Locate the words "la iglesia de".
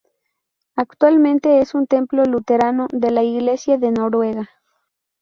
3.11-3.91